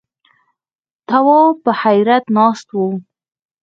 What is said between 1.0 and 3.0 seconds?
تواب په حيرت ناست و.